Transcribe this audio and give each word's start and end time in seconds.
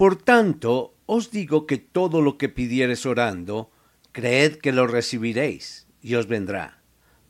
Por 0.00 0.16
tanto, 0.16 0.94
os 1.04 1.30
digo 1.30 1.66
que 1.66 1.76
todo 1.76 2.22
lo 2.22 2.38
que 2.38 2.48
pidiereis 2.48 3.04
orando, 3.04 3.70
creed 4.12 4.56
que 4.56 4.72
lo 4.72 4.86
recibiréis 4.86 5.88
y 6.00 6.14
os 6.14 6.26
vendrá. 6.26 6.80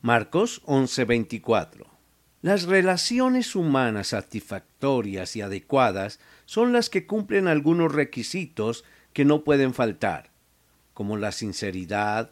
Marcos 0.01 0.61
11:24. 0.63 1.87
Las 2.41 2.63
relaciones 2.63 3.57
humanas 3.57 4.15
satisfactorias 4.15 5.35
y 5.35 5.41
adecuadas 5.41 6.21
son 6.45 6.71
las 6.71 6.89
que 6.89 7.05
cumplen 7.05 7.49
algunos 7.49 7.91
requisitos 7.91 8.85
que 9.11 9.25
no 9.25 9.43
pueden 9.43 9.73
faltar, 9.73 10.31
como 10.93 11.17
la 11.17 11.33
sinceridad, 11.33 12.31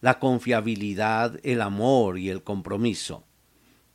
la 0.00 0.18
confiabilidad, 0.18 1.38
el 1.44 1.62
amor 1.62 2.18
y 2.18 2.28
el 2.28 2.42
compromiso. 2.42 3.22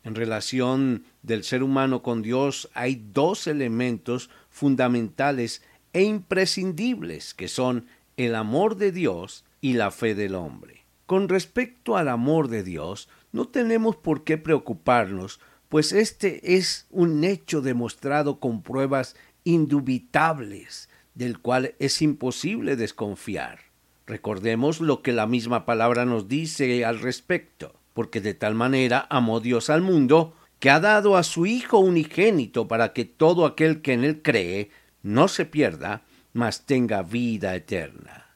En 0.05 0.15
relación 0.15 1.03
del 1.21 1.43
ser 1.43 1.63
humano 1.63 2.01
con 2.01 2.21
Dios 2.21 2.69
hay 2.73 2.95
dos 3.11 3.45
elementos 3.45 4.29
fundamentales 4.49 5.61
e 5.93 6.03
imprescindibles 6.03 7.33
que 7.33 7.47
son 7.47 7.85
el 8.17 8.35
amor 8.35 8.75
de 8.77 8.91
Dios 8.91 9.45
y 9.61 9.73
la 9.73 9.91
fe 9.91 10.15
del 10.15 10.35
hombre. 10.35 10.85
Con 11.05 11.29
respecto 11.29 11.97
al 11.97 12.07
amor 12.07 12.47
de 12.47 12.63
Dios, 12.63 13.09
no 13.31 13.47
tenemos 13.47 13.95
por 13.95 14.23
qué 14.23 14.37
preocuparnos, 14.37 15.39
pues 15.69 15.91
este 15.91 16.55
es 16.55 16.87
un 16.89 17.23
hecho 17.23 17.61
demostrado 17.61 18.39
con 18.39 18.61
pruebas 18.61 19.15
indubitables, 19.43 20.89
del 21.15 21.39
cual 21.39 21.75
es 21.79 22.01
imposible 22.01 22.75
desconfiar. 22.75 23.59
Recordemos 24.07 24.81
lo 24.81 25.01
que 25.01 25.13
la 25.13 25.27
misma 25.27 25.65
palabra 25.65 26.05
nos 26.05 26.27
dice 26.27 26.83
al 26.85 26.99
respecto, 26.99 27.73
porque 27.93 28.21
de 28.21 28.33
tal 28.33 28.55
manera 28.55 29.07
amó 29.09 29.39
Dios 29.39 29.69
al 29.69 29.81
mundo, 29.81 30.35
que 30.59 30.69
ha 30.69 30.79
dado 30.79 31.17
a 31.17 31.23
su 31.23 31.45
Hijo 31.45 31.79
unigénito 31.79 32.67
para 32.67 32.93
que 32.93 33.05
todo 33.05 33.45
aquel 33.45 33.81
que 33.81 33.93
en 33.93 34.03
él 34.03 34.21
cree 34.21 34.69
no 35.03 35.27
se 35.27 35.45
pierda, 35.45 36.03
mas 36.33 36.65
tenga 36.65 37.03
vida 37.03 37.55
eterna. 37.55 38.35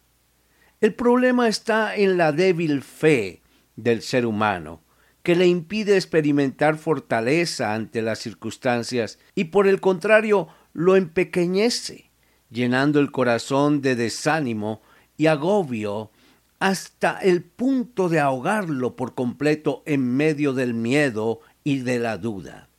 El 0.81 0.93
problema 0.93 1.47
está 1.47 1.95
en 1.95 2.17
la 2.17 2.31
débil 2.31 2.81
fe 2.81 3.41
del 3.75 4.01
ser 4.01 4.25
humano, 4.25 4.81
que 5.23 5.35
le 5.35 5.47
impide 5.47 5.95
experimentar 5.95 6.77
fortaleza 6.77 7.73
ante 7.73 8.01
las 8.01 8.19
circunstancias 8.19 9.17
y 9.33 9.45
por 9.45 9.67
el 9.67 9.81
contrario 9.81 10.47
lo 10.73 10.95
empequeñece, 10.95 12.11
llenando 12.51 12.99
el 12.99 13.11
corazón 13.11 13.81
de 13.81 13.95
desánimo 13.95 14.81
y 15.17 15.25
agobio 15.27 16.11
hasta 16.59 17.17
el 17.19 17.43
punto 17.43 18.07
de 18.09 18.19
ahogarlo 18.19 18.95
por 18.95 19.15
completo 19.15 19.81
en 19.85 20.15
medio 20.15 20.53
del 20.53 20.73
miedo 20.73 21.39
y 21.63 21.79
de 21.79 21.99
la 21.99 22.17
duda. 22.17 22.69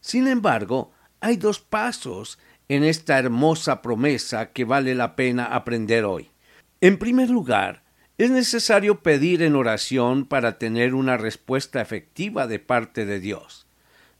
Sin 0.00 0.28
embargo, 0.28 0.92
hay 1.20 1.36
dos 1.36 1.60
pasos 1.60 2.38
en 2.74 2.84
esta 2.84 3.18
hermosa 3.18 3.82
promesa 3.82 4.52
que 4.52 4.64
vale 4.64 4.94
la 4.94 5.14
pena 5.14 5.44
aprender 5.44 6.06
hoy. 6.06 6.30
En 6.80 6.96
primer 6.96 7.28
lugar, 7.28 7.82
es 8.16 8.30
necesario 8.30 9.00
pedir 9.02 9.42
en 9.42 9.56
oración 9.56 10.24
para 10.24 10.56
tener 10.56 10.94
una 10.94 11.18
respuesta 11.18 11.82
efectiva 11.82 12.46
de 12.46 12.60
parte 12.60 13.04
de 13.04 13.20
Dios. 13.20 13.66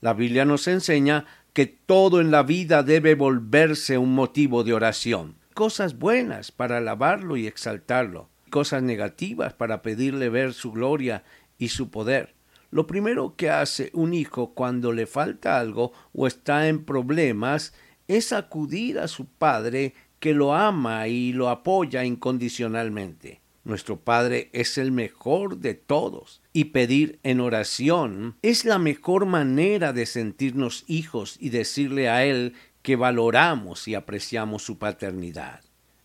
La 0.01 0.13
Biblia 0.13 0.45
nos 0.45 0.67
enseña 0.67 1.25
que 1.53 1.65
todo 1.65 2.21
en 2.21 2.29
la 2.29 2.43
vida 2.43 2.83
debe 2.83 3.15
volverse 3.15 3.97
un 3.97 4.13
motivo 4.13 4.63
de 4.63 4.73
oración. 4.73 5.35
Cosas 5.55 5.97
buenas 5.97 6.51
para 6.51 6.77
alabarlo 6.77 7.37
y 7.37 7.47
exaltarlo, 7.47 8.29
cosas 8.51 8.83
negativas 8.83 9.53
para 9.53 9.81
pedirle 9.81 10.29
ver 10.29 10.53
su 10.53 10.71
gloria 10.71 11.23
y 11.57 11.69
su 11.69 11.89
poder. 11.89 12.35
Lo 12.69 12.85
primero 12.85 13.35
que 13.35 13.49
hace 13.49 13.89
un 13.93 14.13
hijo 14.13 14.53
cuando 14.53 14.91
le 14.91 15.07
falta 15.07 15.59
algo 15.59 15.91
o 16.13 16.27
está 16.27 16.67
en 16.67 16.85
problemas 16.85 17.73
es 18.07 18.33
acudir 18.33 18.99
a 18.99 19.07
su 19.07 19.25
Padre 19.25 19.93
que 20.19 20.33
lo 20.33 20.53
ama 20.53 21.07
y 21.07 21.33
lo 21.33 21.49
apoya 21.49 22.05
incondicionalmente. 22.05 23.41
Nuestro 23.65 23.99
Padre 23.99 24.49
es 24.51 24.77
el 24.77 24.91
mejor 24.91 25.57
de 25.57 25.73
todos 25.73 26.41
y 26.51 26.65
pedir 26.65 27.19
en 27.23 27.39
oración 27.39 28.35
es 28.41 28.65
la 28.65 28.77
mejor 28.77 29.25
manera 29.25 29.93
de 29.93 30.05
sentirnos 30.05 30.83
hijos 30.87 31.37
y 31.39 31.49
decirle 31.49 32.09
a 32.09 32.25
Él 32.25 32.53
que 32.81 32.97
valoramos 32.97 33.87
y 33.87 33.95
apreciamos 33.95 34.63
su 34.63 34.77
paternidad. 34.77 35.61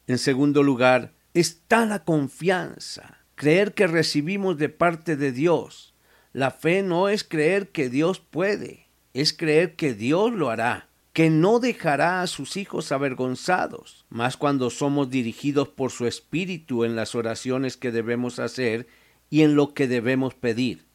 En 0.07 0.19
segundo 0.19 0.63
lugar, 0.63 1.15
está 1.35 1.85
la 1.85 2.05
confianza, 2.05 3.25
creer 3.35 3.75
que 3.75 3.89
recibimos 3.89 4.57
de 4.57 4.69
parte 4.69 5.17
de 5.17 5.33
Dios. 5.33 5.95
La 6.33 6.53
fe 6.53 6.83
no 6.83 7.09
es 7.09 7.25
creer 7.25 7.71
que 7.71 7.89
Dios 7.89 8.21
puede, 8.21 8.87
es 9.15 9.33
creer 9.33 9.75
que 9.75 9.95
Dios 9.95 10.33
lo 10.33 10.51
hará 10.51 10.88
que 11.19 11.31
no 11.31 11.59
dejará 11.59 12.23
a 12.23 12.29
sus 12.29 12.57
hijos 12.57 12.93
avergonzados, 12.93 14.07
más 14.09 14.37
cuando 14.37 14.71
somos 14.71 15.11
dirigidos 15.11 15.67
por 15.67 15.91
su 15.91 16.07
espíritu 16.07 16.85
en 16.85 16.95
las 16.95 17.17
oraciones 17.17 17.77
que 17.77 17.91
debemos 17.91 18.39
hacer 18.39 18.87
y 19.29 19.43
en 19.43 19.57
lo 19.57 19.75
que 19.75 19.89
debemos 19.89 20.35
pedir. 20.35 20.87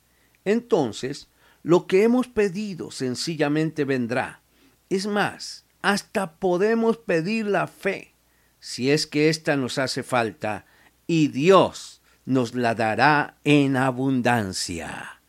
Entonces, 0.45 1.27
lo 1.61 1.87
que 1.87 2.03
hemos 2.03 2.29
pedido 2.29 2.89
sencillamente 2.89 3.83
vendrá. 3.83 4.41
Es 4.89 5.07
más, 5.07 5.65
hasta 5.81 6.35
podemos 6.37 6.95
pedir 6.95 7.45
la 7.45 7.67
fe, 7.67 8.13
si 8.61 8.91
es 8.91 9.05
que 9.07 9.27
ésta 9.27 9.57
nos 9.57 9.77
hace 9.77 10.03
falta, 10.03 10.65
y 11.05 11.27
Dios 11.27 12.01
nos 12.23 12.55
la 12.55 12.75
dará 12.75 13.35
en 13.43 13.75
abundancia. 13.75 15.21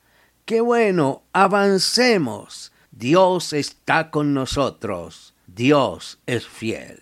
¡Qué 0.44 0.60
bueno! 0.60 1.24
¡Avancemos! 1.32 2.70
Dios 2.96 3.52
está 3.52 4.12
con 4.12 4.34
nosotros. 4.34 5.34
Dios 5.48 6.20
es 6.26 6.46
fiel. 6.46 7.00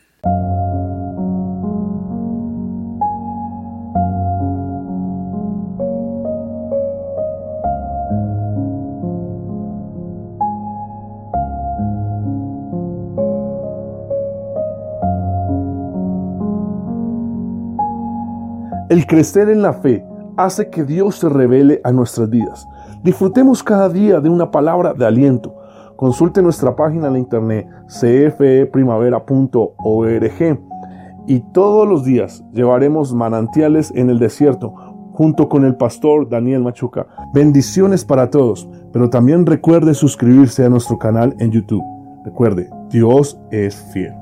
El 18.88 19.06
crecer 19.06 19.50
en 19.50 19.60
la 19.60 19.74
fe 19.74 20.02
hace 20.38 20.70
que 20.70 20.84
Dios 20.84 21.16
se 21.16 21.28
revele 21.28 21.82
a 21.84 21.92
nuestras 21.92 22.30
vidas. 22.30 22.66
Disfrutemos 23.02 23.62
cada 23.62 23.90
día 23.90 24.20
de 24.20 24.30
una 24.30 24.50
palabra 24.50 24.94
de 24.94 25.04
aliento 25.04 25.61
Consulte 26.02 26.42
nuestra 26.42 26.74
página 26.74 27.06
en 27.06 27.12
la 27.12 27.18
internet 27.20 27.68
cfeprimavera.org 27.86 30.60
y 31.28 31.40
todos 31.52 31.88
los 31.88 32.04
días 32.04 32.44
llevaremos 32.52 33.14
manantiales 33.14 33.92
en 33.94 34.10
el 34.10 34.18
desierto 34.18 34.74
junto 35.12 35.48
con 35.48 35.64
el 35.64 35.76
pastor 35.76 36.28
Daniel 36.28 36.62
Machuca. 36.62 37.06
Bendiciones 37.32 38.04
para 38.04 38.30
todos, 38.30 38.68
pero 38.92 39.10
también 39.10 39.46
recuerde 39.46 39.94
suscribirse 39.94 40.64
a 40.64 40.68
nuestro 40.68 40.98
canal 40.98 41.36
en 41.38 41.52
YouTube. 41.52 41.84
Recuerde, 42.24 42.68
Dios 42.90 43.38
es 43.52 43.76
fiel. 43.92 44.21